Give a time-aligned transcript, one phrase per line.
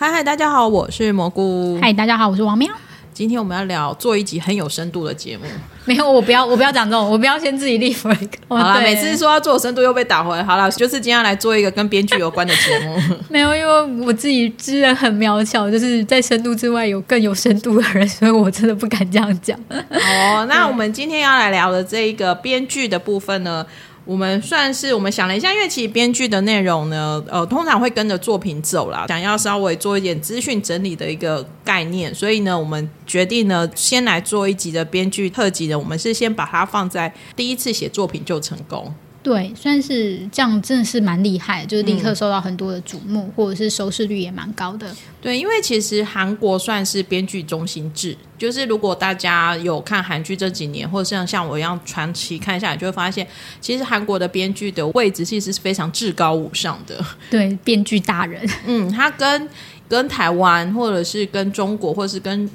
[0.00, 1.78] 嗨嗨，大家好，我是蘑菇。
[1.78, 2.72] 嗨，大家好，我是王喵。
[3.12, 5.44] 今天我们要聊做一集很有深度的节目。
[5.84, 8.30] 没有，我不要，我不要讲这种，我不要先自己立 flag。
[8.48, 10.42] 好了，每次说要做深度又被打回来。
[10.42, 12.96] 好了，就是今天来做一个跟编剧有关的节目。
[13.28, 19.54] 没有，因为我自己知人很渺小，就是在深度之外有更有深度的人，所以我真的不敢这样讲。
[19.68, 23.66] 哦，那我们今天要来聊的这一个编剧的部分呢？
[24.10, 29.06] 我们算是我们想了一下，因为其实编剧的内容呢，呃，通常会跟着作品走啦。
[29.06, 35.78] 想要稍微做一点资讯整理的一个概念，所以呢，我们决定呢，先来做一集的编剧特辑呢。
[35.78, 38.92] 我们是先把它放在第一次写作品就成功。
[39.22, 44.90] 对，算是这样，真的是蛮厉害，就是立刻受到很多的瞩目，或者是收视率也蛮高的。
[45.20, 53.26] 对，因为其实韩国算是编剧中心制，就是如果大家有看韩剧这几年，或者像像我一样传奇看下来，就会发现，
[53.60, 57.04] 其实韩国的编剧的位置其实是非常至高无上的。
[57.30, 59.48] 对，编剧大人，嗯，他跟
[59.86, 62.48] 跟台湾，或者是跟中国，或者是跟。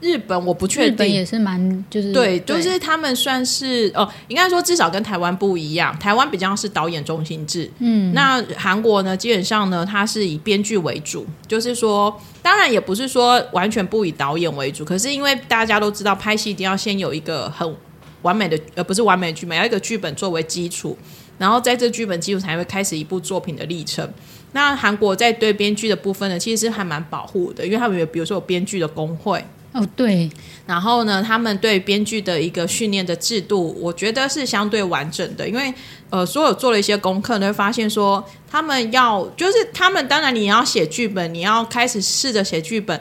[0.00, 17.74] 日本我不确定，日本也是蛮就是对，就是他们算是哦，应该说至少跟台湾不一样，台湾比较是导演中心制，嗯，那韩国呢，基本上呢，它是以编剧为主，就是说，当然也不是说完全不以导演为主，可是因为大家都知道，拍戏一定要先有一个很
[18.22, 20.96] 完美的，呃，不是完美的剧本，要一个剧本作为基础，
[21.38, 24.08] 然后在这剧本基础才会开始一部作品的历程。
[24.52, 29.44] 那韩国在对编剧的部分呢，其实是还蛮保护的，因为他们有比如说有编剧的工会。
[29.72, 30.30] 哦，对，
[30.66, 35.72] 然后呢，他们对编剧的一个训练的制度，我觉得是相对完整的，因为
[36.10, 42.98] 呃，所有做了一些功课，你会发现说，他们要就是他们当然你要写剧本，你要开始试着写剧本。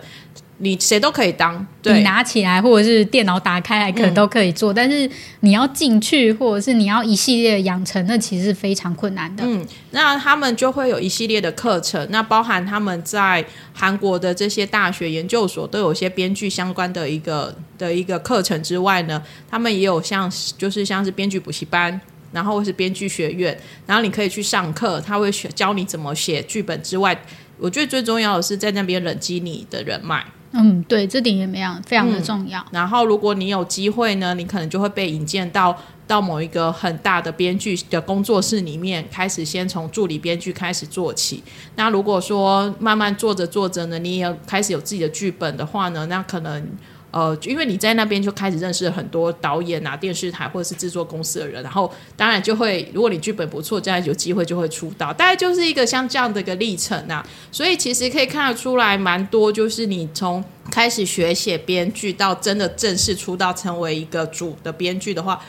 [0.59, 4.73] 你谁都可以当，你拿起来或者是电脑打开来，可能都可以做。
[4.73, 5.07] 但是
[5.41, 9.43] 你要进去，或者是你要一系列养成，那其实是非常困难的。
[9.45, 23.55] 嗯，那他们就会有一系列的课程，那包含他们在韩国的这些大学研究所都有些编剧相关的一个的一个课程之外呢，他们也有像就是像是编剧补习班，然后是编剧学院，
[23.85, 27.15] 然后你可以去上课，他会学教你怎么写剧本之外，
[27.59, 30.25] 我觉得最重要的是在那边累积你的人脉。
[30.51, 32.65] 嗯，对，这点也没样，非常的重要。
[32.71, 35.77] 然后，如果你有机会呢，你可能就会被引荐到
[36.07, 41.43] 到某一个很大的编剧的工作室里面，开始先从助理编剧开始做起。
[41.75, 46.67] 那如果说慢慢做着做着呢，你也开始有自己的剧本的话呢，那可能。
[47.11, 57.25] 呃，因为你在那边就开始认识很多导演啊、电视台或者是制作公司的人，然后当然就会，如果你剧本不错，这样有机会就会出道，大概就是一个像这样的一个历程啊。
[57.51, 65.41] 所以其实可以看得出来，蛮多就是你从开始学写编剧到真的正式出道成为一个主的编剧的话。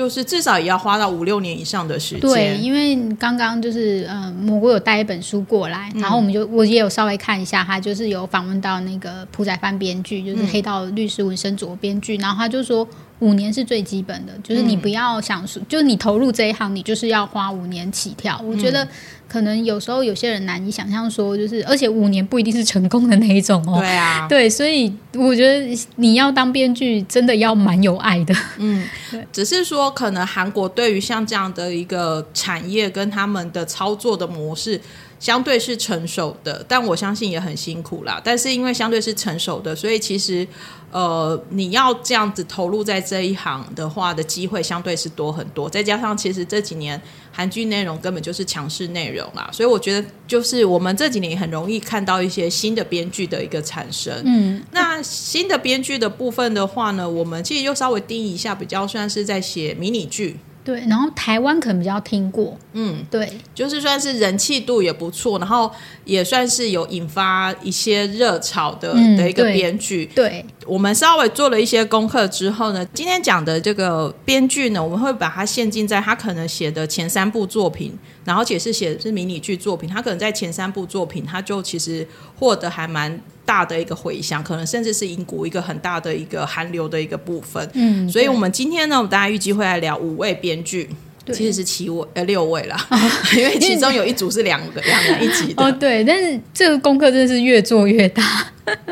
[0.00, 2.20] 就是至少也要花到五六年以上的时间。
[2.22, 12.88] 对，因为刚刚就是呃，蘑菇有带一本书过来，然后我们就我也有稍微看一下，他就是有访问到那个朴宰范编剧，就是《黑道律师》文生佐编剧，然后他就说。
[13.20, 18.40] 五年是最基本的，就是你不要想说，就是你投入这一行，你就是要花五年起跳。
[18.44, 18.86] 我觉得
[19.28, 23.78] 可能有时候有些人难以想象，说就是而且五年不一定是成功的那一种哦。
[23.78, 28.34] 对啊，对，所以我觉得你要当编剧，真的要蛮有爱的。
[28.58, 34.80] 嗯， 对，只是说可能韩国对于像这样的一个产业跟他们的操作的模式。
[35.20, 38.20] 相对是成熟的，但我相信也很辛苦啦。
[38.24, 40.48] 但是因为相对是成熟的，所以其实
[40.90, 45.68] 呃，你要这样子投入在这一行的话，的机会相对是多很多。
[45.68, 54.22] 再加上其实这几年韩剧内容根本就是强势内容啦，所以我觉得就是我们这几年很容易看到一些新的编剧的一个产生。
[54.24, 60.38] 嗯，那新的编剧的部分的话呢，我们其实就稍微定义一下，比较算是在写迷你剧。
[60.62, 65.70] 对，然后台湾可能比较听过，嗯，对，就是算是人气度也不错，然后
[66.04, 70.06] 也算是有引发一些热潮的的一个编剧。
[70.14, 82.06] 对，我们稍微做了一些功课之后呢，今天讲的这个编剧呢，我们会把它限定在他可能写的前三部作品，然后且是写的是迷你剧作品，他可能在前三部作品，他就其实
[82.38, 83.20] 获得还蛮。
[83.50, 87.68] 大的一个回响，可能甚至是英国一个很大的一个韩流的一个部分。
[87.72, 90.88] 嗯，所以我们今天呢，我们大家预计会来聊五位编剧，
[91.32, 92.76] 其实是七位呃六位啦，
[93.36, 95.64] 因为其中有一组是两个两人一集的。
[95.64, 98.22] 哦，对，但是这个功课真的是越做越大，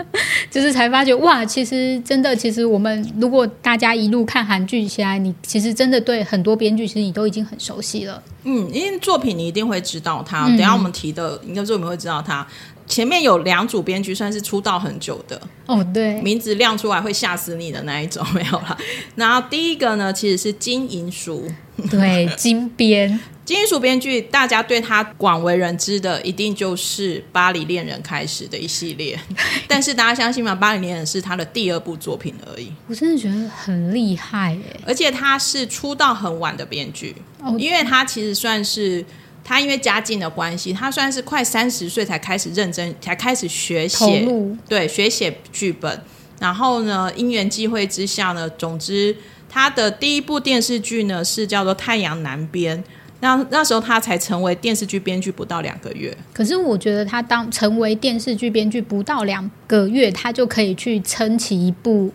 [0.50, 8.20] 就是才发觉哇，其实真的，其实我们如果大家一路看韩剧起来，你其实真的对很多编剧，其实你都已经很熟悉了。
[8.42, 12.44] 嗯，因为作品你一定会知道他，等下我们提的应该作品会知道他。
[12.88, 18.76] 前面有两组编剧算是出道很久的哦，对，名字亮出来会吓死你的那一种没有了。
[19.14, 21.46] 然后第一个呢，其实是金银淑，
[21.90, 29.18] 对， 金编金银鼠编剧，大家对他广为人知的，一定就是《巴黎恋人》开始的一系列。
[29.66, 30.52] 但是大家相信吗？
[30.58, 34.80] 《巴黎恋人》是他的第二部作品而已，我真的觉得很厉害哎。
[34.86, 39.02] 而且他是出道很晚的编剧，哦因为他其实算是
[39.48, 44.28] 他因为家境的关系，他算是快三十岁才开始认真，才开始学写，
[44.68, 45.98] 对，学写剧本。
[46.38, 49.16] 然后呢，因缘际会之下呢，总之
[49.48, 52.78] 他的第一部电视剧呢是叫做《太阳南边》。
[53.20, 62.12] 那那时候他才成为电视剧编剧不到两个月，可是我觉得他当成为电视剧编剧不到两个月，他就可以去撑起一部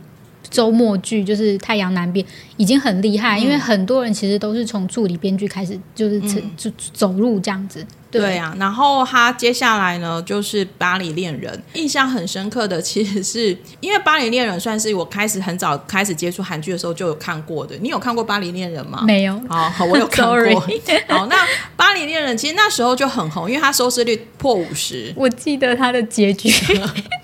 [0.53, 2.23] 周末剧，就是《太阳南边》，
[2.57, 3.39] 已经很厉害。
[3.39, 7.83] 因为很多人其实都是从助理编剧开始，就是成就走路这样子。
[8.11, 17.75] 对啊，然后他接下来呢，就是《巴黎恋人》，印象很深刻的，其实是因为《巴黎恋人》算是我开始很早开始接触韩剧的时候就有看过的。
[17.77, 19.03] 你有看过《巴黎恋人》吗？
[19.03, 20.59] 没有，好，好我有看过。
[21.09, 21.35] 好，那
[21.75, 25.11] 《巴黎恋人》其实那时候就很红，因为它收视率破五十。
[25.15, 26.51] 我记得它的结局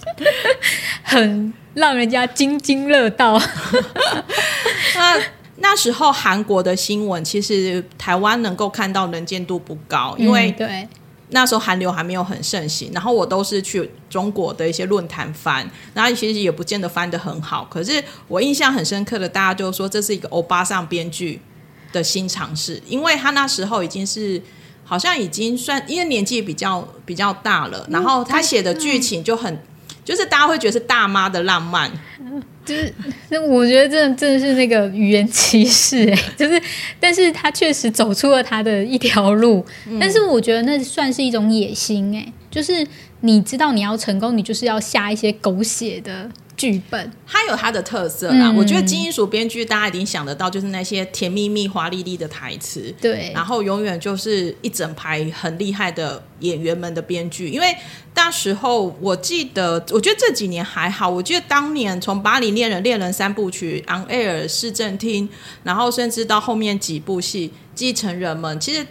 [1.04, 3.42] 很让人家津津乐道。
[4.95, 5.21] 那
[5.57, 10.88] 那时候韩国的新闻，其实台湾能够看到能见度不高，因为嗯对
[11.31, 17.68] 那时候韩流还没有很盛行，然后我都是去中国的一些论坛翻，然后其实也不见得翻得很好。
[17.69, 21.39] 可是我印象很深刻的，大家就说这是一个欧巴桑编剧
[21.92, 24.42] 的新尝试，因为他那时候已经是
[24.83, 29.62] 好像已经算，因为年纪比较比较大了，然后他写的剧情就很，
[30.10, 31.88] 就是大家会觉得是大妈的浪漫，
[32.66, 32.92] 就是，
[33.30, 36.60] 那我觉得这真的是那个语言歧视哎、 就是，
[37.00, 39.64] 但是他确实走出了他的一条路，
[40.00, 42.86] 但是我觉得那算是一种野心哎、就是
[43.22, 46.28] 你知道你要成功，你就是要下一些狗血的
[46.60, 48.52] 剧本，它有它的特色啦。
[48.52, 57.74] 嗯我觉得金银鼠编剧大家一定想得到，就是那些甜蜜蜜、华丽丽的台词，对，然后永远就是一整排很厉害的演员们的编剧，因为
[58.14, 65.30] 那时候我记得，我觉得这几年还好，我记得当年从《巴黎恋人》《恋人三部曲》《On Air》市政厅，
[65.64, 68.86] 然后甚至到后面几部戏《继承人们》，其实。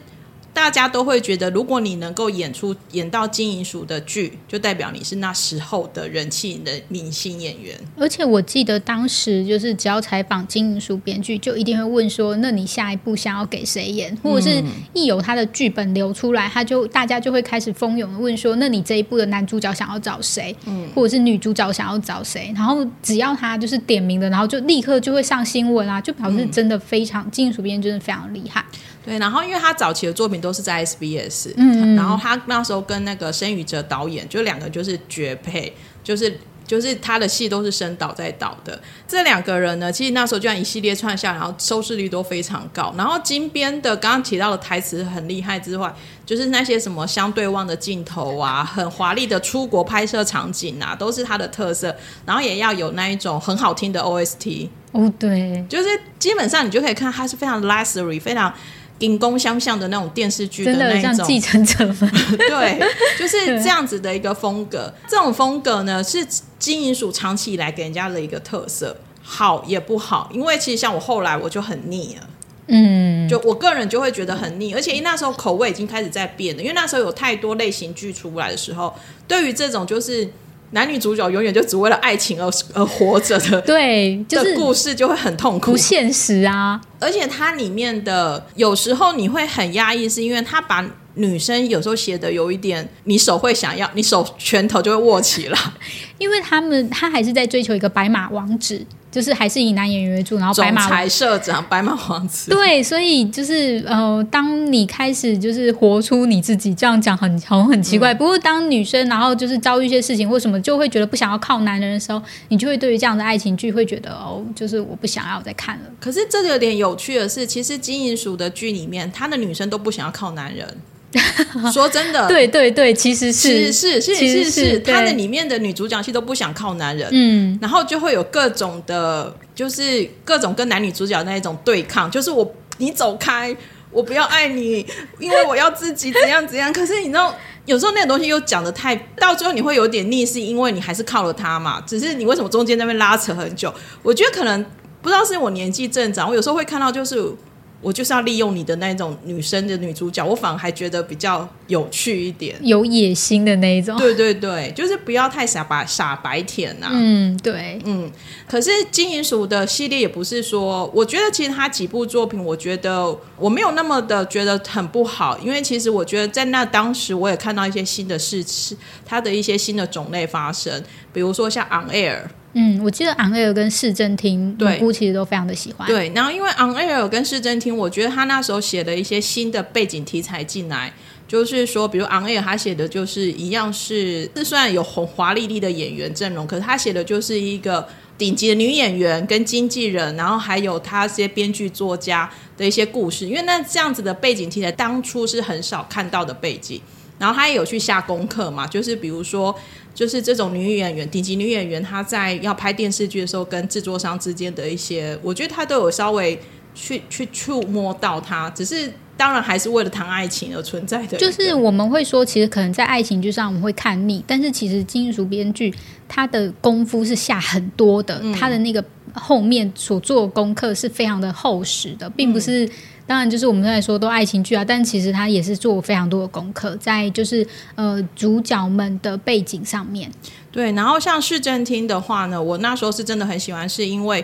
[0.58, 7.78] 大家都会觉得，如果你能够演出演到金银鼠的剧，就代表你是那时候的人气的明星演员。
[7.96, 14.60] 而且我记得当时就是只要采访金银鼠编剧，就一定会问说：“那你下一步想要给谁演？”或者是
[14.92, 20.54] 一有他的剧本流出来，他就大家就会开始蜂拥的问说：“那你这一部的男主角想要找谁？
[20.66, 28.64] 嗯或者是女主角想要找谁？”然后只要他就是点名的，然后就立刻就会上新闻啊，就表示真的非常、金银鼠编剧真的非常厉害。
[29.08, 35.72] 对，然后因为他早期的作品都是在 SBS，嗯然后他那时候跟那个申宇哲导演，就两个就是绝配，
[36.04, 38.78] 就是就是他的戏都是申导在导的。
[39.06, 42.94] 这两个人呢，其实那时候就像一系列串下，然后收视率都非常高。
[42.98, 45.90] 然后金边的刚刚提到的台词很厉害之外，
[46.26, 51.96] 就是那些什么相对望的镜头啊，很华丽的出国拍摄场景啊，都是他的特色。
[52.26, 54.68] 然后也要有那一种很好听的 OST。
[54.92, 55.88] 哦，对，就是
[56.18, 58.52] 基本上你就可以看他是非常 luxury、非常
[58.98, 62.10] 顶宫相向的那种电视剧的那一种，继承者们，
[62.48, 62.80] 对，
[63.18, 64.92] 就是这样子的一个风格。
[65.08, 66.26] 这种风格呢，是
[66.58, 72.26] 金银鼠长期以来给人家的一个特色，好也不好，因为其实像我后来我就很腻了。
[72.70, 78.94] 嗯，就我个人就会觉得很腻，而且那时候口味已经开始在变了，因为那时候有太多类型剧出来的时候，
[79.26, 80.28] 对于这种就是
[80.72, 85.76] 男女主角永远就只为了爱情而而活着的对，就是故事，就会很痛苦不。
[85.78, 86.78] 现实啊。
[87.00, 95.58] 而且它里面的有时候你会很压抑，是因为他把女生有时候写的有一点，你手会想要，你手拳头就会握起来，
[96.18, 102.50] 因为他们他还是在追求一个白马王子，就是还是以男演员为主，然后白马王总裁社长白马王子。
[102.52, 108.14] 对，所以就是呃，当你开始就是活出你自己，这样讲很好像很奇嗯怪。
[108.14, 115.84] 不过当女生然后就是遭遇一些事情或什么，就会觉得不想要靠男人的时候，你就会对于这样的爱情剧会觉得哦，就是我不想要再看了。
[115.98, 120.66] 可是这个有点有趣的是，其实金银鼠的剧里面，他的女生都不想要靠男人。
[121.72, 127.08] 说真的，对对对，其实是其实是是其实是他的里面的女主角戏都不想靠男人。
[127.10, 133.56] 嗯，然后就会有各种的，就是各种跟男女主角那一种对抗，就是我你走开，
[133.90, 134.84] 我不要爱你，
[135.18, 136.70] 因为我要自己怎样怎样。
[136.70, 141.82] 可是你知道，有时候那个东西又讲的太，到最后你会有点腻，是因为你还是靠了他嘛。
[141.86, 143.72] 只是你为什么中间那边拉扯很久？
[144.02, 144.62] 我觉得可能
[145.02, 147.32] 不知道是我年纪正长，我有时候会看到就是。
[147.80, 152.56] 我就是要利用你的那种女生的女主角，我反而还觉得比较有趣一点。
[152.60, 153.96] 有野心的那一种。
[153.96, 158.10] 对对对，就是不要太傻白傻白甜呐、嗯，对，嗯，
[158.48, 168.76] 可是金银鼠的系列也不是说，我觉得其实他几部作品，我觉得我没有那么的觉得很不好，因为其实我觉得在那当时我也看到一些新的事情，
[169.06, 172.22] 它的一些新的种类发生，比如说像 On Air，
[172.60, 175.86] 嗯，我记得昂 air 跟市政厅对姑其实都非常的喜欢。
[175.86, 180.92] 对，然后因为 On Air 跟市政厅，我觉得他那时候写了一些新的背景题材进来，
[181.28, 187.86] 就是说，比如 On Air 他写的就是一样是，是虽然有红华丽丽的演员阵容，可是他写的就是一个
[188.18, 196.80] 顶级的女演员跟经纪人，然后还有他这些编剧作家的一些故事，因为那这样子的背景题材当初是很少看到的背景。
[197.20, 199.52] 然后他也有去下功课嘛，就是比如说，
[199.94, 206.38] 就是这种女演员、顶级女演员，她在要拍电视剧的时候，跟制作商之间的一些，我觉得她都有稍微
[206.74, 215.74] 去去触摸到她，只是当然还是为了谈爱情而存在的，就是我们会说，其实可能在爱情剧上我们会看腻，但是其实金属编剧
[216.06, 222.68] 他的功夫是下很多的，他的那个后面所做的功课是非常的厚实的，并不是。
[223.08, 230.12] 当然，就是我们刚才说都爱情剧啊，但其实他也是做非常多的功课，在就是呃主角们的背景上面。
[230.52, 230.70] 对。
[230.72, 234.22] 然后像市政厅的话呢，我那时候是真的很喜欢，是因为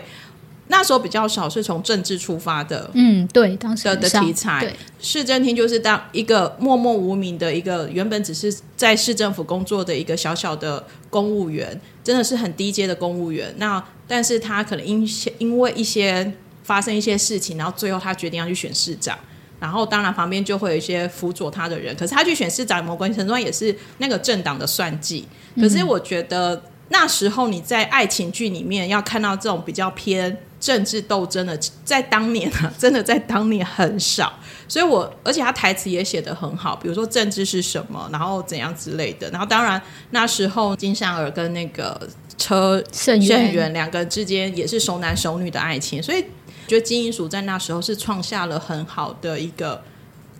[0.67, 13.51] 那时候比较少是从政治出发的，嗯，对，当时的的题材，市政厅就是当一个默默无名的一个原本只是在市政府工作的一个小小的公务员，真的是很低阶的公务员。
[13.57, 15.07] 那但是他可能因
[15.39, 16.31] 因为一些
[16.65, 19.17] 发生一些事情，然后最后他决定要去选市长。
[19.57, 25.25] 然后，当然旁边就会有一些辅佐他的人，可是他去选市长，某关系程度上也是那个政党的算计。
[25.55, 34.33] 可是我觉得那时候你在爱情剧里面要看到这种比较偏政治斗争的，在当年啊， 真的在当年很少。
[34.67, 39.29] 所以我而且他台词也写得很好，比如说政治是什么，然后怎样之类的。
[39.29, 39.81] 然后当然
[40.11, 42.07] 那时候金善儿跟那个
[42.37, 46.23] 车盛盛元元两个人之间也是熟男熟女的爱情，所以
[46.67, 49.81] 觉得金银鼠在那时候是创下了很好的一个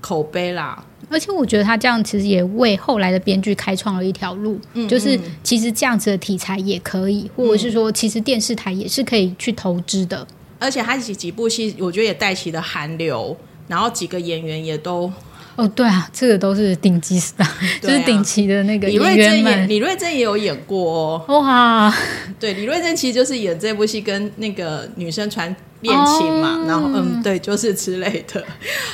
[0.02, 0.84] 口碑啦。
[1.10, 10.26] 而且我觉得他这样其实也为后来的编剧开创了一条路，嗯就是其实这样子的题材也可以，或者是说其实电视台也是可以去投资的。
[10.58, 15.12] 而且他几几部戏，我觉得也带起了韩流，然后几个演员也都
[15.56, 17.48] 哦，对啊，这个都是顶级 star，、
[17.82, 19.66] 就是顶级的那个演李瑞珍也。
[19.68, 21.42] 李瑞珍也有演过哦。
[21.42, 21.94] 哇，
[22.40, 25.48] 对，李瑞珍其实就是演这部戏跟那个女生传
[25.82, 28.44] 恋情嘛，哦然后嗯，对，就是之类的。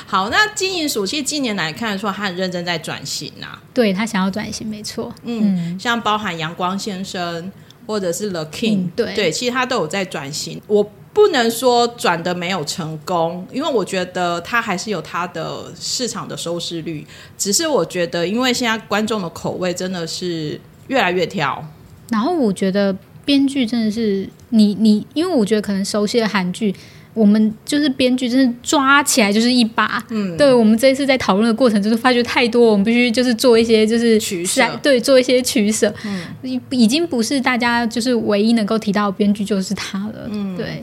[0.05, 3.61] 好，那金银鼠其实近年来看得出，他很认真在转型啊。
[3.73, 5.13] 对他想要转型，没错。
[5.23, 7.51] 嗯，像包含阳光先生
[7.87, 10.61] 或者是 The King，、嗯对对，其实他都有在转型。
[10.67, 17.05] 我不能说转的没有成功，因为我觉得他还是有他的市场的收视率。
[17.37, 21.63] 只是我觉得，因为现在观众的口味真的是越来越挑。
[22.09, 26.73] 然后我觉得编剧真的是你你，因为我觉得可能熟悉的韩剧。
[27.13, 30.01] 我们就是编剧，真是抓起来就是一把。
[30.11, 35.93] 嗯，对我们这一次在讨论的过程，就是发觉太多，我们必须就是做一些就是取舍对，做一些取舍。
[36.05, 40.29] 嗯，已已经不是大家就是唯一能够提到编剧就是他了。
[40.29, 40.81] 嗯，对，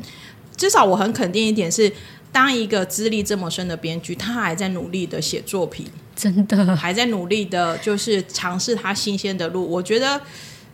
[0.58, 1.90] 至少我很肯定一点是，
[2.30, 9.66] 当一个资历这么深的编剧，他还在努力的写作品，真的，还在努力的，就是尝试他新鲜的路。
[9.66, 10.20] 我觉得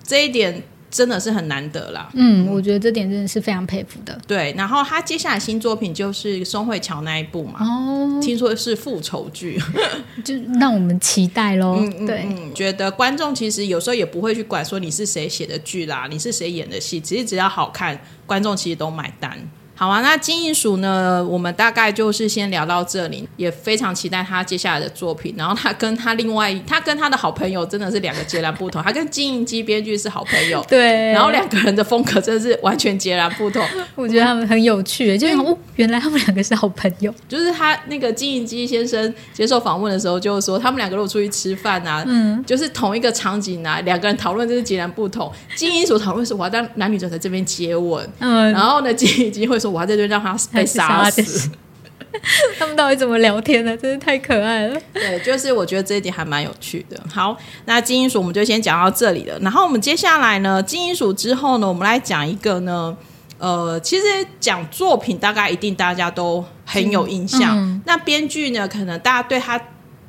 [0.02, 2.08] 这一点真的是很难得啦。
[2.14, 4.18] 嗯，我觉得这点真的是非常佩服的。
[4.26, 9.60] 对，然后他接下来新作品就是宋慧乔那一部嘛，哦，听说是复仇剧。
[10.24, 11.76] 就让我们期待喽。
[11.78, 19.36] 嗯对，嗯，觉得观众其实有时候也不会去管说你是谁写的剧啦，你是谁演的戏，其实只要好看，观众其实都买单。
[19.76, 21.24] 好啊，那金银鼠呢？
[21.28, 25.34] 我们大概就是先聊到这里，也非常期待他接下来的作品。
[25.36, 28.80] 然后他跟他另外，他跟他的好朋友真的是两个截然不同。
[28.80, 33.66] 他跟金银姬编剧是好朋友，对，然后两个人的风格真的是完全截然不同。
[33.96, 37.12] 我觉得他们很有趣，就是哦，原来他们两个是好朋友。
[37.28, 45.32] 就是他那个金银姬先生接受访问的时候，就是说他们两个如果出去吃饭啊，嗯，就是同一个场景啊，两个人讨论真是截然不同。
[45.56, 51.50] 金银鼠讨论是我要当男女主在这边接吻，嗯，然后呢，金银姬会说我要在这边让他被杀死。
[52.58, 53.76] 他们到底怎么聊天呢？
[53.76, 54.80] 真是太可爱了。
[54.92, 56.96] 对，就是我觉得这一点还蛮有趣的。
[57.12, 59.36] 好，那金银鼠我们就先讲到这里了。
[59.40, 62.96] 然后我们接下来呢，金银鼠之后呢，我们来讲一个呢，
[63.38, 64.04] 呃，其实
[64.38, 67.58] 讲作品大概一定大家都很有印象。
[67.58, 69.60] 嗯那编剧呢，可能大家对他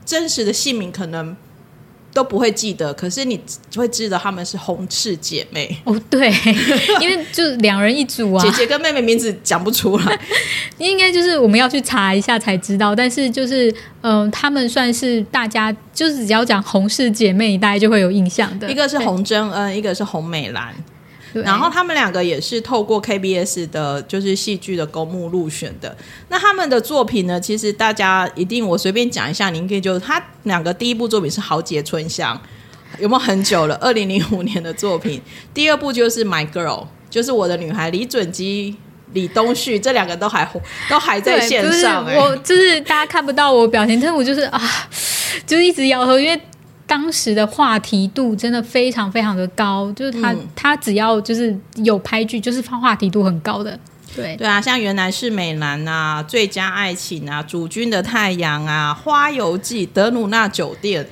[0.06, 1.36] 真实的姓名可能
[2.16, 3.38] 都不会记得，可是你
[3.76, 5.78] 会知道她们是洪氏姐妹。
[5.84, 6.32] 哦，对，
[7.02, 10.20] 因为就两人一组啊，姐姐跟妹妹名字讲不出来，
[10.80, 12.96] 应该就是我们要去查一下才知道。
[12.96, 18.72] 但是就是，嗯、她们算是大家就是只要讲洪氏姐妹，大家就会有印象的。
[18.72, 20.74] 一个是对，洪真恩，一个是洪美兰。
[21.36, 25.94] 对然后他们两个也是透过 KBS 的，就是戏剧的公募入选的。
[26.30, 32.40] 那他们的作品呢，其实大家一定我随便讲一下，您可以就他两个第一部作品是《豪杰春香》，
[33.02, 33.76] 有没有很久了？
[33.84, 35.22] 二零零五年的作品。
[35.54, 38.74] 第二部就是《My Girl》，就是我的女孩，李准基、
[39.12, 40.50] 李东旭这两个都还
[40.90, 44.62] 都还在线上、就是哎我就是大家看不到我表情，但是我就是啊，
[45.46, 46.42] 就是一直摇头，因为。
[46.88, 53.80] 当时的话题度真的非常非常的高，就是他、嗯他只要就是有拍剧，就是话题度很高的。
[54.16, 61.06] 对，对啊，像原来是美男啊，《最佳爱情》啊，《主君的太阳》啊，《花游记》、德鲁纳酒店。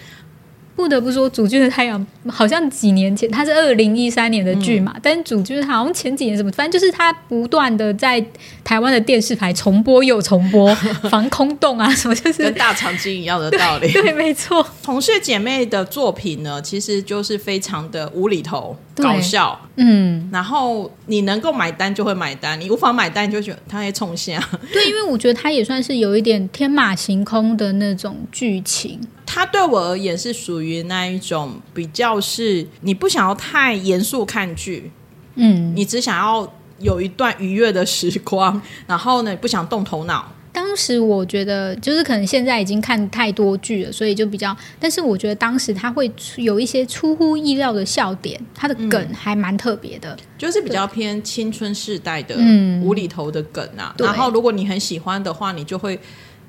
[0.76, 2.00] 不得不说，《主君的太阳》
[2.32, 8.24] 好像几年前，它是二零一三年的剧嘛，但《主君好像前几年什么，反正就是它不断的在
[8.64, 10.74] 台湾的电视台重播又重播，
[11.10, 13.90] 防空洞啊什么，就是跟大长今一样的道理。
[13.94, 24.40] 对，没错，同事姐妹的作品呢，其实就是非常的无厘头、对搞笑，嗯，然后你能够买单就会买单，你无法买单你就觉得他在冲下。
[24.72, 34.92] 对，因为我觉得他也算是有一点天马行空的那种剧情，它对我而言是属于那一种比较是你不想要太严肃看剧，
[35.36, 40.32] 嗯，你只想要有一段愉悦的时光，然后呢不想动头脑。
[40.54, 44.56] 当时我觉得，就是可能现在已经看太多剧了，所以就比较。
[44.80, 50.16] 但是我觉得当时他会出有一些出乎意料的笑点，他的梗还蛮特别的。
[50.38, 53.96] 就是比较偏青春世代的嗯无厘头的梗啊。
[53.98, 56.00] 然后如果你很喜欢的话，你就会。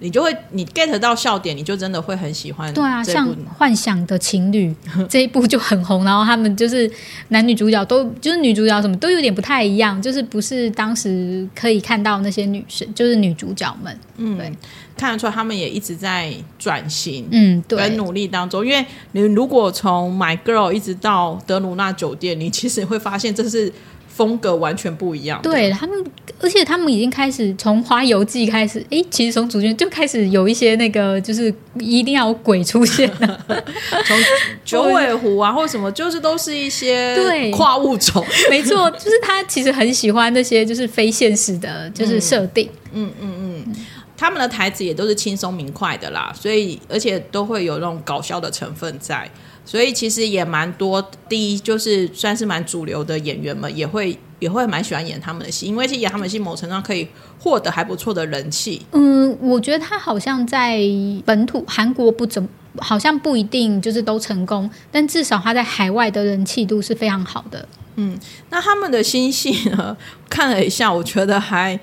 [0.00, 2.72] 你就会你 get 到笑点，你就真的会很喜欢。
[2.74, 4.74] 对啊，像《幻想的情侣》
[5.08, 6.90] 这一部就很红，然后他们就是
[7.28, 13.98] 男女主角都就是女主角什么都有点不太一样，就是不是当时可以看到那些女生，就是女主角们。
[14.16, 14.52] 嗯对，
[14.96, 17.26] 看得出来他们也一直在转型。
[17.32, 23.72] 嗯，对跟，努力当中，因为你如果从 My Girl 一直到德鲁纳酒店，你其实会发现这是
[24.14, 25.50] 风格完全不一样的。
[25.50, 26.04] 对他们，
[26.40, 33.44] 而且他们已经开始从《花游记》开始，诶，其实从主角就开始有一些那个，就是一定要有鬼出现了。
[34.06, 34.16] 从
[34.64, 38.24] 九尾狐啊，或什么，就是都是一些对跨物种。
[38.48, 42.68] 没错，就是他其实很喜欢那些就是非现实的，就是设定。
[42.92, 43.34] 嗯嗯
[43.66, 43.74] 嗯
[44.16, 49.28] 他们的台词也都是轻松明快的啦，所以而且都会有那种搞笑的成分在，
[49.64, 51.10] 所以其实也蛮多。
[51.28, 58.82] 第一就是算是蛮主流的演员们也会也会蛮喜欢演他们的戏，因为其实演他们的戏某程度上可以获得还不错的人气。
[58.92, 60.80] 嗯，我觉得他好像在
[61.24, 62.48] 本土韩国不怎么，
[62.78, 67.66] 好像不一定就是都成功，但至少他在海外的人气度是非常好的。
[67.96, 68.18] 嗯
[68.50, 69.96] 那他们的新戏呢，
[70.28, 71.78] 看了一下，我觉得还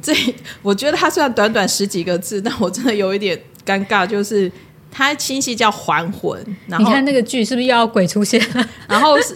[0.00, 0.14] 这，
[0.62, 4.50] 我觉得他虽然短短十几个字，但我真的有一点尴尬，就是
[4.90, 8.68] 它新戏叫《还魂》，然后你看那个剧是不是又要鬼出现了？
[8.88, 9.34] 然后是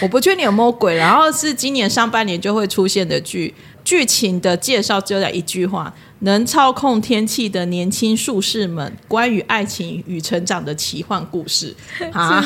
[0.00, 3.54] 我不确定有没有鬼，然后是今年上半年就会出现的剧。
[3.84, 11.74] 剧情的介绍只有在一句话：能操控天气的年轻术士们，关于爱情与成长的奇幻故事
[12.14, 12.40] 啊！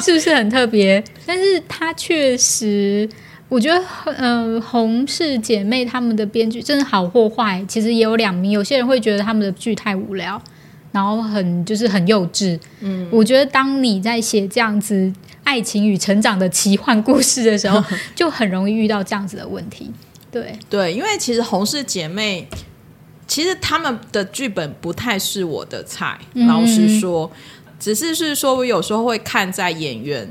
[0.00, 1.02] 是不是很特别？
[1.26, 3.08] 但是它确实，
[3.48, 3.84] 我觉得，
[4.16, 8.52] 呃，洪氏姐妹他们的编剧真的好或坏，其实也有两名。
[8.52, 10.40] 有些人会觉得他们的剧太无聊，
[10.92, 12.58] 然后很就是很幼稚。
[12.80, 15.12] 嗯，我觉得当你在写这样子
[15.44, 17.82] 爱情与成长的奇幻故事的时候，
[18.14, 19.92] 就很容易遇到这样子的问题。
[20.30, 22.48] 对，对，因为其实红氏姐妹，
[23.26, 27.30] 其实他们的剧本不太是我的菜，嗯老实说，
[27.78, 30.28] 只是是说我有时候会看在演员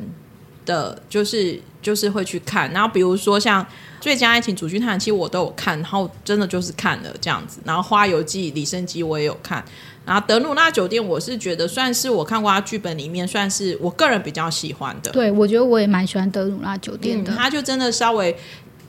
[0.65, 3.65] 的，就是就是会去看，然后比如说像。
[3.99, 7.59] 最佳爱情主剧探，其实我都有看，然后真的就是看了这样子。
[7.65, 9.63] 然后《花游记》李生基我也有看，
[10.05, 15.11] 然后德鲁纳酒店我是觉得算是我看过他剧本里面算是我个人比较喜欢的。
[15.11, 17.35] 对我觉得我也蛮喜欢德鲁纳酒店嗯，的。
[17.35, 18.35] 他就真的稍微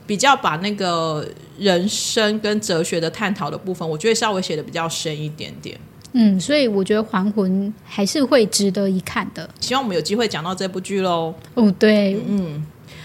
[0.05, 5.77] 比较把那个人生跟哲学的探讨的部分，我觉得稍微写的比较深一点点。
[6.13, 9.47] 嗯，所以我觉得《还魂》还是会值得一看的。
[9.59, 11.31] 希望我们有机会讲到这部剧喽。
[11.53, 12.19] 哦，对，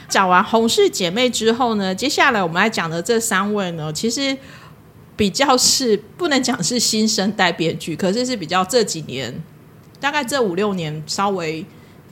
[0.08, 4.36] 讲完洪氏姐妹之后呢，接下来我们来讲的这三位呢，其实
[5.16, 9.42] 比较是不能讲是新生代编剧，可是是比较这几年，
[10.00, 11.64] 大概这五六年稍微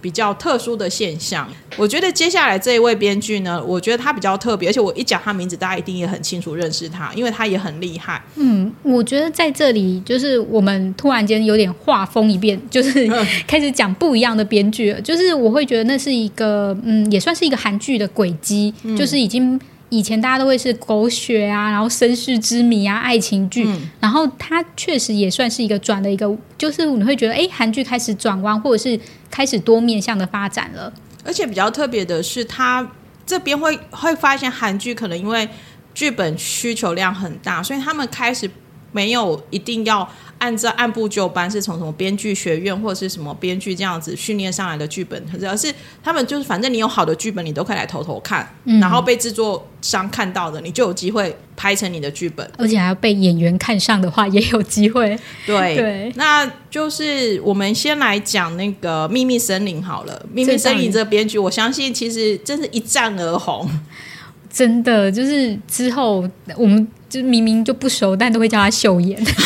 [0.02, 1.48] 比较特殊的现象。
[1.78, 8.22] 我觉得接下来这一位编剧呢，我觉得他比较特别，而且我一讲他名字，大家一定也很清楚认识他，因为他也很厉害。
[8.34, 13.08] 嗯，我觉得在这里就是我们突然间有点画风一变，就是
[13.46, 15.00] 开始讲不一样的编剧了。
[15.00, 19.58] 就是我会觉得那是一个，嗯，也算是一个韩剧的轨迹，就是已经。
[19.92, 23.68] 以前大家都会是狗血啊，然后身世之谜啊，爱情剧，
[24.00, 28.98] 然后它确实也算是一个转的一个，就是你会觉得，哎，韩剧开始转弯，或者是
[29.30, 30.90] 开始多面向的发展了。
[31.22, 32.90] 而且比较特别的是，它
[33.26, 35.46] 这边会会发现韩剧可能因为
[35.92, 38.50] 剧本需求量很大，所以他们开始
[38.92, 40.08] 没有一定要。
[40.38, 55.16] 按照按部就班，是从什么编剧学院或者是什么编剧这样子训练上来的剧本，而是他们就是反正你有好的剧本，你都可以来投投看，然后被制作商看到的，你就有机会拍成你的剧本，而且还要被演员看上的话，也有机会。
[55.46, 63.70] 对对，那就是我们先来讲那个《秘密森林》好了，《秘密森林》这编剧，我相信其实真是一战而红，
[64.52, 66.86] 真的就是之后我们。
[67.12, 69.20] 就明明就不熟，但都会叫他秀妍。
[69.22, 69.36] 真。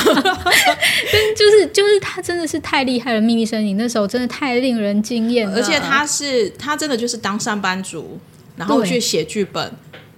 [1.35, 5.57] 就是就是他真的是太厉害了，《秘密森林》那时候真的太令人惊艳了。
[5.57, 8.21] 而且他是他真的就是当上班族，
[8.55, 9.73] 然后去写剧本，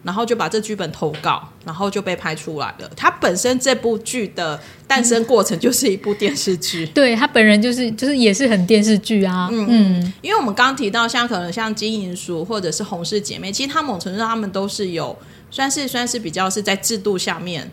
[0.09, 2.91] 然后就把这剧本投稿，然后就被拍出来了。
[2.97, 9.51] 他本身这部剧的诞生过程就是一部电视剧， 对他本人就是就是也是很电视剧啊。
[9.53, 15.15] 嗯嗯，因为我们刚刚提到像可能像金银淑或者是洪氏姐妹，其实他某程度上他们都是有。
[15.51, 17.71] 算是算是比较是在制度下面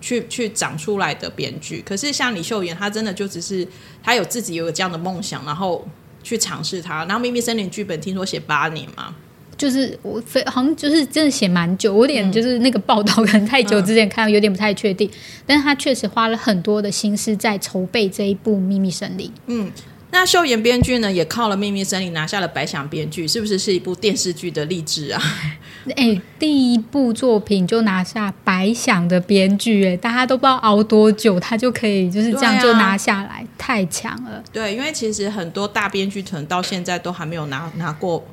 [0.00, 3.66] 去去长出来的编剧，可是像李秀妍，她真的就只是
[4.00, 5.84] 她有自己有这样的梦想，然后
[6.22, 7.04] 去尝试它。
[7.06, 9.12] 然后《秘密森林》剧本听说写八年嘛，
[9.60, 15.10] 就是我非好像就是真的写蛮久，我有点就是那个报道可能太久之前看，有点不太确定。
[15.44, 19.26] 但是他确实花了很多的心思在筹备这一部《秘密森林》。
[19.48, 19.70] 嗯。
[20.12, 25.22] 那秀妍编剧呢，也靠了《秘密森林》拿下了白想编剧，是不是是一部电视剧的励志啊？
[25.94, 34.42] 哎，第一部作品就拿下白想的编剧，哎，大家都不知道熬多久，他就可以就是这样就拿下来，太强了。
[34.52, 38.26] 对，因为其实很多大编剧可能到现在都还没有拿拿过。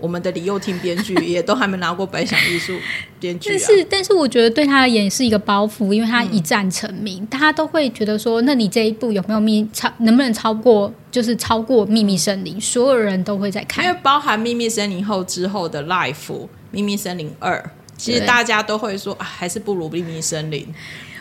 [0.00, 2.76] 我们的李幼廷编剧也都还没拿过百想艺术
[3.20, 20.66] 编剧，但是但是我觉得对他而言是一个包袱，因为他一战成名，大家都会觉得说，那你这一部有没有秘超，能不能超过，就是超过秘密森林，所有人都会在看，因为包含秘密森林后之后的 Life 秘密森林二，其实大家都会说，还是不如秘密森林。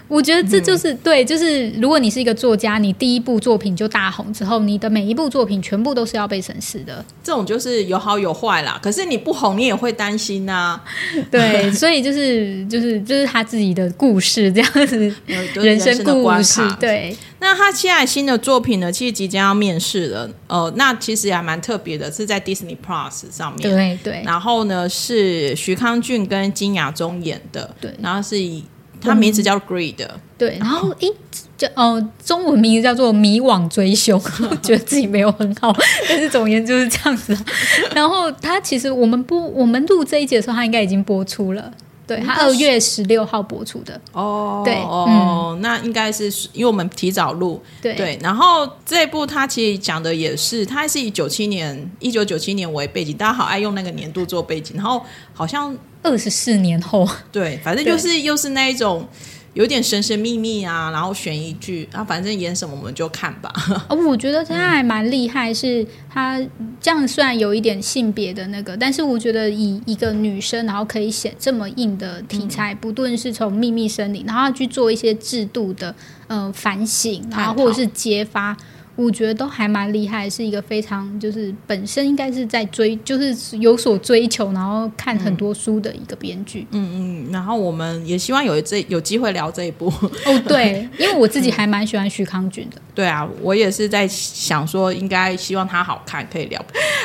[0.09, 7.05] 我觉得这就是对，就是如果你是一个作家，你第一部作品就大红之后，你的每一部作品全部都是要被审视的。
[7.23, 8.79] 这种就是有好有坏啦。
[8.81, 10.81] 可是你不红，你也会担心呐。
[11.29, 15.13] 对，所以就是就是就是他自己的故事这样子，
[15.53, 16.59] 人生故事。
[16.79, 17.15] 对。
[17.41, 20.29] 那他现在新的作品呢，其实即将要面世了。
[20.47, 23.61] 呃，那其实也蛮特别的，是在 Disney Plus 上面。
[23.61, 24.23] 对对。
[24.25, 27.73] 然后呢，是徐康俊跟金雅中演的。
[27.79, 27.93] 对。
[28.01, 28.63] 然后是以。
[29.01, 29.95] 他名字叫 Greed，
[30.37, 31.11] 对，然后诶，
[31.57, 34.19] 叫哦，中文名字叫做迷惘追凶，
[34.61, 35.75] 觉得自己没有很好，
[36.07, 37.37] 但是总而言之就是这样子。
[37.95, 41.71] 然后他其实我们播我们录这一节的时候，他应该已经播出了。
[42.07, 48.17] 对他二月十六号播出的哦，对哦，那应该是因为我们提早录，对对。
[48.19, 59.07] 然后这部他其实讲的也是，他是以九七年一九九七年为背景，大家好爱用那个年度做背景，然后好像二十四年后， 对，反正就是又是那一种。
[59.55, 63.51] 有点神神秘秘啊，然后悬疑剧啊，反正演什么我们就看吧。
[63.89, 66.39] 哦，我觉得他还蛮厉害，是他
[66.79, 75.93] 这样虽然有一点性别的那个，但是我觉得以一个女生，然后可以写这么硬的题材，不论是从秘密森林，然后去做一些制度的
[76.27, 78.55] 呃反省，然后或者是揭发。
[79.01, 86.67] 我觉得都还蛮厉害，是一个非常就是本身应该是在追，就是有所追求，然后看很多书的一个编剧。
[86.71, 89.87] 嗯嗯，然后我们也希望有这有机会聊这一部。
[89.87, 92.81] 哦，对，因为我自己还蛮喜欢徐康俊的。
[92.93, 96.63] 对啊，我也是在想说，应该希望他好看，可以聊。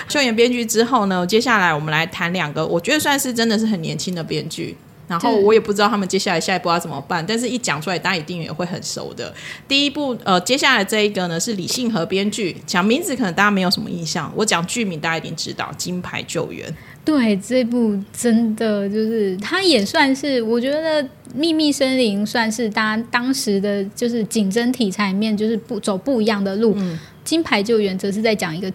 [0.08, 4.76] 秀妍编剧之后呢，接下来我们来谈两个，我觉得算是真的是很年轻的编剧。
[5.14, 9.32] 然后我也不知道他们接下来下一步要怎么办，但是一讲出来，大家一定也会很熟的。
[9.68, 16.68] 第一部，呃，接下来这一个呢是李信和编剧，讲名字可能大家没有什么印象，我讲剧名大家一定知道，《金牌救援》。
[17.04, 21.02] 对，这部真的就是它也算是，我觉得
[21.34, 26.74] 《秘密森林》算是大家当时的就是竞争题材里面就是不走不一样的路，
[27.22, 28.72] 《金牌救援》则是在讲一个。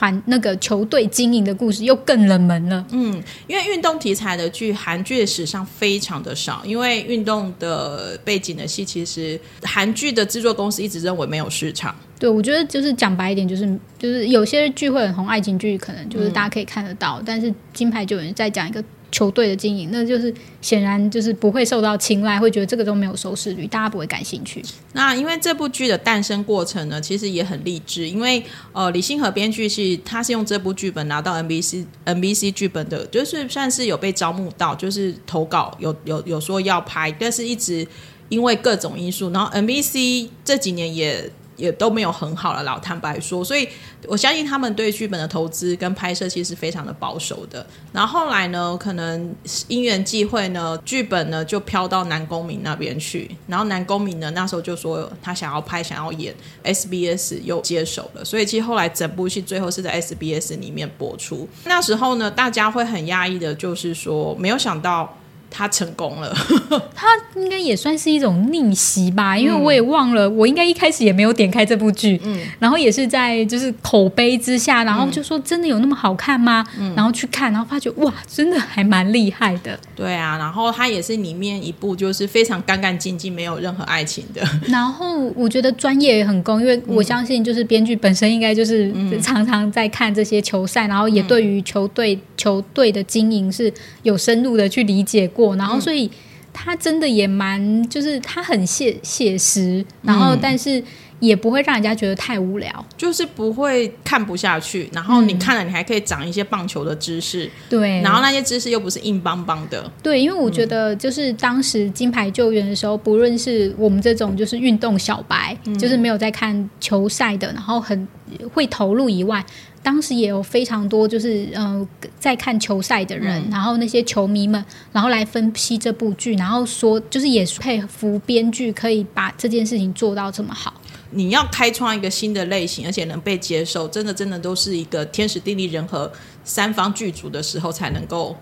[0.00, 2.82] 团那个球队经营的故事又更冷门了。
[2.90, 6.62] 嗯，因为运动题材的剧，韩剧的史上非常的少。
[6.64, 11.94] 因为运动的背景的戏，其实韩剧的制作公司一直认为没有市场。
[12.18, 18.82] 对，我觉得就是讲白一点，就是就是有些剧会很红，爱情剧可能就是大家可以看得到，但是金牌就有人在讲一个。
[19.12, 24.62] 球队的经营，那就是显然就是不会受到青睐，会觉得这个都没有收视率，大家不会感兴趣。
[24.92, 28.42] 那因为这部剧的诞生过程呢，其实也很励志，因为
[28.72, 37.86] 呃，李星河编剧是他是用这部剧本拿到 NBC NBC 剧本的，就是算是有被招募到，就是投稿有有有说要拍，但是一直
[38.28, 41.30] 因为各种因素，然后 NBC 这几年也。
[41.60, 43.68] 也都没有很好了，老坦白说，所以
[44.06, 47.64] 我相信他们对剧本的投资跟拍摄其实非常的保守的。
[47.92, 49.34] 然后后来呢，可能
[49.68, 53.30] 因缘际会呢，剧本呢就飘到南宫明那边去。
[53.46, 58.24] 然后南宫明呢那时候就说他想要拍，想要演，SBS 又接手了。
[58.24, 61.46] 所以其实后来整部戏最后是在 SBS 里面播出。
[61.64, 65.14] 那时候呢，大家会很压抑的，就是说没有想到。
[65.50, 66.32] 他成功了，
[66.94, 76.64] 他应该也算是一种逆袭吧，因为我也忘了，我应该一开始也没有点开这部剧，嗯，然后也是在就是口碑之下，然后就说真的有那么好看吗？
[76.78, 79.78] 嗯，然后去看，然后发觉哇，真的还蛮厉害的。
[79.96, 84.40] 对啊，然后他也是里面一部就是非常干干净净，没有任何爱情的。
[84.68, 95.26] 然后我觉得专业也很高，因为我相信就是编剧本身应该就是常常在看这些球赛，然后也对于球队球队的经营是有深入的去理解。
[95.28, 96.10] 过，然后所以
[96.52, 100.82] 他真的也蛮，就是他很写写实，然后但是
[101.20, 104.88] 也不会让人家觉得太无聊，就是不会看不下去。
[104.92, 108.00] 然后你看了，你还可以长一些棒球的知识，对。
[108.00, 110.20] 然后那些知识又不是硬邦邦的，对。
[110.20, 118.08] 因为我觉得，就是当时金牌救援的时候，不论是我们这种就是运动小白，就是没有在看球赛的，然后很
[118.52, 119.44] 会投入以外。
[119.82, 130.74] 当时也有非常多就是呃在看球赛的人，然后那些球迷们，然后来分析这部剧，然后说就是也佩服编剧可以把这件事情做到这么好。
[131.10, 136.10] 你要开创一个新的类型，而且能被接受，真的真的都是一个天时地利人和
[136.44, 138.36] 三方剧组的时候才能够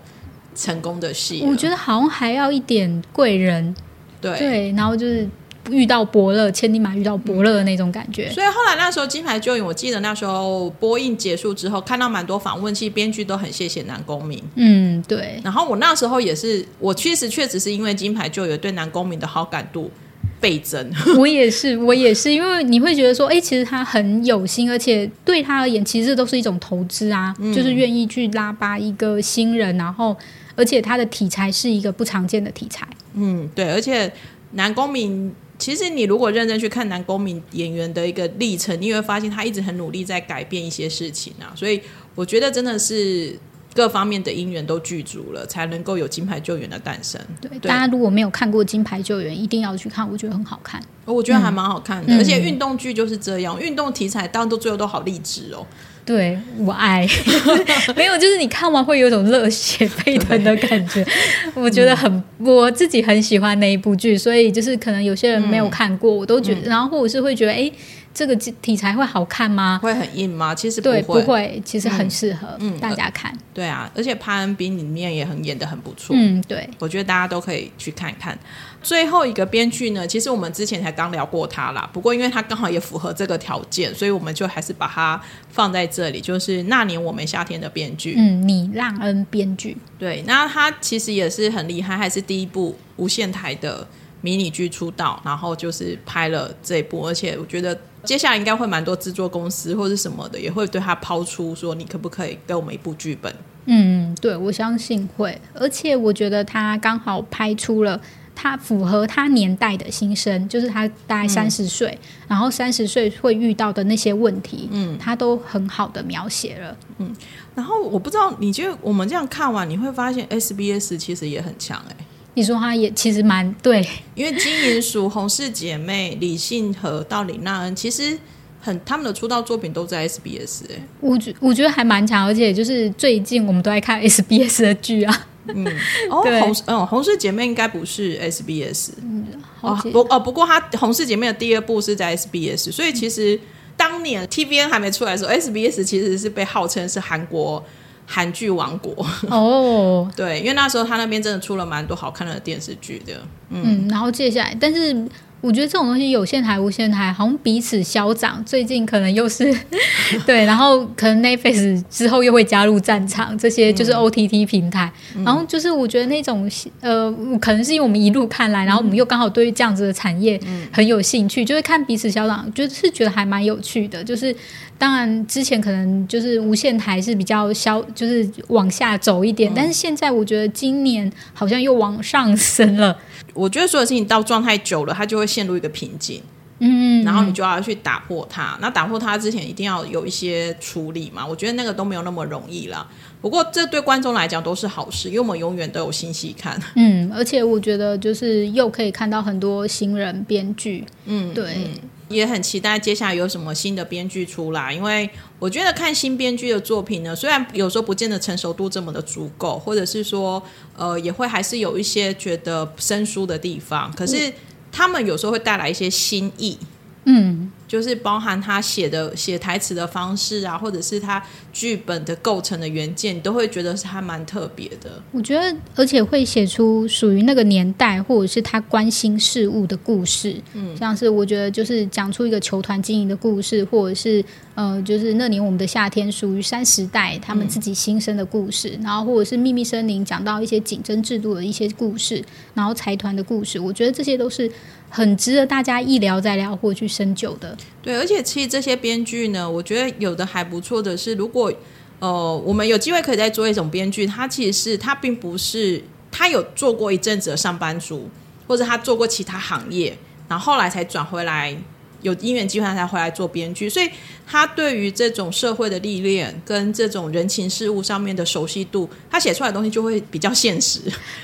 [0.55, 1.43] 成功的戏。
[1.45, 3.75] 我觉得好像还要一点贵人，
[4.21, 5.27] 对对，然后就是。
[5.69, 8.27] 遇到伯乐，千里马遇到伯乐的那种感觉。
[8.31, 14.41] 所以后来那时候金牌救援，我记得那时候播映结束之后，看到蛮多访问，其实编剧都很谢谢南宫明。
[14.55, 15.39] 嗯，对。
[15.43, 19.91] 然后我那时候也是，我确实确实是因为金牌救援对南宫明的好感度
[20.39, 20.91] 倍增。
[21.17, 30.15] 我也是，我也是，因为你会觉得说，哎，其实他很有心，而且对他而言，其实都是一种投资啊，就是愿意去拉拔一个新人，然后
[30.55, 32.87] 而且他的题材是一个不常见的题材。
[33.13, 34.11] 嗯，对，而且
[34.51, 35.33] 男公民。
[35.59, 41.51] 其实你如果认真去看男公民演员的一个历程，你会发现他一直很努力在改变一些事情啊。
[41.53, 41.81] 所以
[42.15, 43.37] 我觉得真的是
[43.79, 47.17] 各方面的因缘都具足了，才能够有金牌救援的诞生。
[47.39, 50.81] 对，大家如果没有看过金牌救援，一定要去看，我觉得很好看。
[51.05, 55.65] 我觉得还蛮好看的，而且运动剧就是这样，运动题材当然都最后都好励志哦。
[56.05, 57.07] 对我爱，
[57.95, 61.05] 没有，就是你看完会有种热血沸腾的感觉。
[61.53, 67.71] 我觉得很，我自己很喜欢那一部剧，所以就是可能有些人没有看过，我都觉得，然后或者是会觉得，哎，
[68.13, 69.79] 这个题材会好看吗？
[69.81, 70.53] 会很硬吗？
[70.53, 73.33] 其实对，不会，其实很适合大家看。
[73.53, 76.15] 对啊，而且潘恩斌里面也很演的很不错。
[76.17, 78.37] 嗯，对，我觉得大家都可以去看看。
[78.81, 81.89] 最后一个编剧呢，其实我们之前才刚聊过他啦。
[81.91, 86.21] 不过因为他刚好也符合这个条件，所以我们就还是把它放在这里。
[86.21, 89.77] 就是那年我们夏天的编剧，嗯，米让恩编剧。
[89.97, 93.85] 对，那他其实也是很厉害，还是第一部无线台的
[94.21, 97.05] 迷你剧出道，然后就是拍了这一部。
[97.05, 103.33] 而且我觉得接下来应该会蛮多制作公司或者什么的，也会对他抛出说，你可不可以给我们一部剧本？
[103.65, 105.39] 嗯，对，我相信会。
[105.53, 107.99] 而且我觉得他刚好拍出了。
[108.41, 117.13] 他符合他年代的心声，就是他大概三十岁，然后三十岁会遇到的那些问题，嗯，他都很好的描写了，嗯。
[117.53, 121.95] 然后我不知道，你就我们这样看完，你会发现 SBS 其实也很强哎。
[122.35, 128.17] 你说他也其实蛮对，因为金银鼠、洪氏姐妹、李信和到李娜恩，其实
[128.61, 130.81] 很他们的出道作品都在 SBS 哎。
[131.01, 135.27] 我觉我觉得还蛮强，而且就是最近我们都在看 SBS 的剧啊。
[135.47, 135.65] 嗯，
[136.11, 139.25] 哦，红嗯，红氏姐妹应该不是 SBS，嗯
[139.61, 143.39] 哦不哦，不过她红氏姐妹的第二部是在 SBS，所以其实
[143.75, 147.63] 当年 TVN 还没出来的时候，SBS 其实是被号称是韩国
[148.11, 149.05] 韩剧王国。
[149.29, 155.07] 哦， 对，因为那时候他那边真的出了蛮多好看的电视剧的，嗯，然后接下来，但是
[155.41, 159.55] 我觉得这种东西有线台、无线台好像彼此消长，最近可能又是
[160.25, 164.91] 对，然后可能 Netflix 之后又会加入战场，这些就是 OTT 平台。
[165.23, 166.49] 然后就是我觉得那种
[166.81, 170.37] 呃，可能是因为我们一路看来，然后我们又刚好对于这样子的产业
[170.73, 174.03] 很有兴趣，就是看彼此消长，就是觉得还蛮有趣的。
[174.03, 174.35] 就是
[174.79, 182.97] 当然之前可能就是无线台是比较消，就是往下走一点，但是现在我觉得今年好像又往上升了。
[183.33, 186.21] 我觉得所有事情到状态久了，它就会陷入一个瓶颈，
[186.59, 188.57] 嗯，然后你就要去打破它。
[188.61, 191.27] 那打破它之前，一定要有一些处理嘛。
[191.27, 192.87] 我觉得那个都没有那么容易啦。
[193.21, 196.57] 不过这对观众来讲都是好事，因为我们永远都有新戏看。
[196.75, 201.67] 嗯，而且我觉得就是又可以看到很多新人编剧，嗯，对。
[202.09, 210.43] 也很期待接下来有什么新的编剧出来，因为我觉得看新编剧的作品呢，虽然有时候不见得成熟度这么的足够，或者是说，
[210.75, 214.33] 呃，也会还是有一些觉得生疏的地方，可是
[214.71, 216.57] 他们有时候会带来一些新意，
[217.05, 217.51] 嗯。
[217.69, 225.01] 就是包含他写的写台词的方式啊，或者是他剧本的构成的原件，你都会觉得是还蛮特别的。
[225.11, 230.35] 我觉得，而且会写出属于那个年代，或者是他关心事物的故事。
[230.53, 242.23] 嗯，像是我觉得就是讲出一个球团经营的故事，或者是呃，就是那年我们的夏天属于三时代他们自己新生的故事，然后或者是秘密森林讲到一些竞争制度的一些故事，
[242.55, 244.51] 然后财团的故事，我觉得这些都是。
[244.91, 247.55] 很值得大家一聊再聊或去深究的。
[247.81, 251.51] 对，而且其实这些编剧呢，我觉得有的还不错的是，如果
[251.99, 258.09] 呃我们有机会可以再做一种编剧，他其实是他并不是他有做过一阵子的上班族，
[258.47, 261.57] 或者他做过其他行业，然后后来才转回来。
[262.01, 263.89] 有因缘机会，他才回来做编剧，所以
[264.31, 270.81] 他对于这种社会的历练跟这种人情事物上面的熟悉度，他写出来的东西就会比较现实。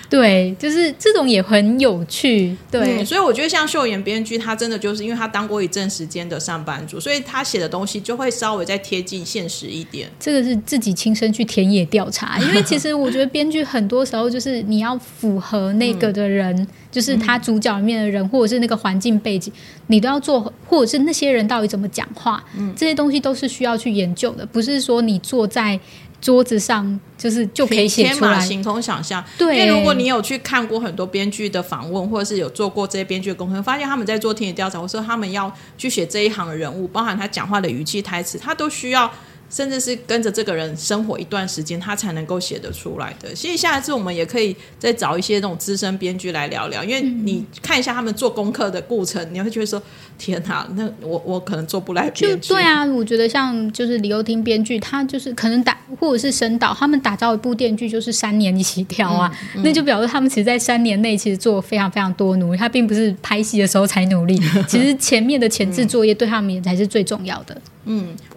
[0.10, 2.58] 对，就是这种也很有趣。
[2.72, 10.10] 对，所以我觉得像秀妍编剧，他真的就是因为他当过一阵时间的上班族，所以他写的东西就会稍微再贴近现实一点。
[10.20, 16.68] 这个是自己亲身去田野调查，因为其实我觉得编剧很多时候就是你要符合那个的人。
[16.96, 19.52] 就是他主角里面的人，或者是那个环境背景，
[19.88, 22.42] 你都要做，或者是那些人到底怎么讲话，
[22.74, 24.46] 这些东西都是需要去研究的。
[24.46, 25.80] 不是说你坐在
[26.22, 29.24] 桌子上就是就可以写出来，凭空想象。
[29.38, 39.12] 对，因为如果你有去看过很多编剧的访问，或者是有做过这些编剧的功课，发现他们在做田野调查，或者说他们要去写这一行的人物，包含他讲话的语气、台词，他都需要。
[39.50, 43.36] 甚至是跟着这个人生活一段时间，他才能够写得出来的。
[43.36, 49.82] 所以下一次我们也可以再找一些那种资深编剧来聊聊，因为你看一下他们做功课的过程，你会觉得说：
[50.18, 52.50] 天哪，那我我可能做不来编剧。
[52.50, 59.32] 对啊，我觉得像就是李幼听编剧，他就是可能打或者是深导，他们打造一部电剧就是三年起跳啊，
[59.64, 67.56] 那就表示他们其实，在三年内其实做非常非常多努力，他并不是拍戏的时候才努力， 其实前面的前置作业对他们也才是最重要的。
[67.56, 67.62] 嗯，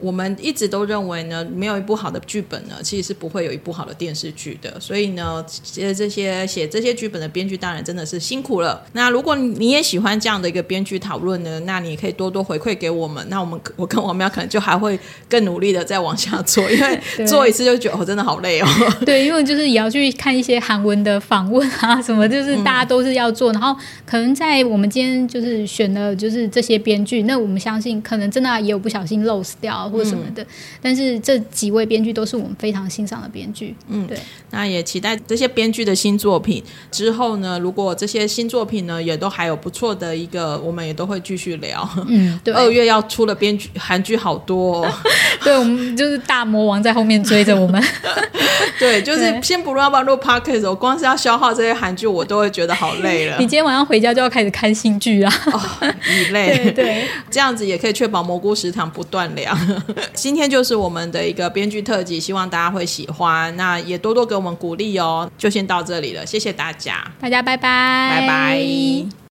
[0.00, 4.78] 我们一直都认为呢，没有一部好的剧本呢，其实是不会有一部好的电视剧的。
[4.78, 8.84] 所以呢，其实这些写这些剧本的编剧当然真的是辛苦了。
[8.92, 13.26] 那如果你也喜欢这样的一个编剧讨论呢，那你可以多多回馈给我们。
[13.30, 18.66] 那我们我跟王喵可能就还会更努力的再往下做，因为 做一次就觉得哦，真的好累哦。
[19.06, 23.52] 对，因为就是也要去看一些韩文的访问啊，什么就是大家都是要做。
[23.52, 29.37] 然后可能在我们今天就是选的就是这些编剧，那我们相信可能真的也有不小心漏。
[29.60, 30.46] 掉或者什么的，
[30.80, 33.74] 但是这几位编剧都是我们非常欣赏的编剧。
[33.88, 34.18] 嗯，对。
[34.50, 41.88] 那也期待这些编剧的新作品之后呢，如果这些新作品呢也都还有不错的一个，我们也都会继续聊。
[42.06, 42.54] 嗯， 对。
[42.54, 44.92] 二月要出的编剧韩剧好多，哦
[45.44, 47.82] 对我们就是大魔王在后面追着我们。
[48.78, 53.36] 对，就是先不论要不要录 podcast，我光是要消耗这些韩剧，我都会觉得好累了。
[53.38, 55.60] 你今天晚上回家就要开始看新剧啊，哦
[56.08, 56.70] 你累。
[56.72, 59.56] 对，这样子也可以确保蘑菇食堂不断粮。
[60.14, 63.54] 今天就是我们的一个编剧特辑，希望大家会喜欢。
[63.56, 65.30] 那也多多给我们鼓励哦。
[65.36, 69.18] 就先到这里了，谢谢大家，大家拜拜，拜拜。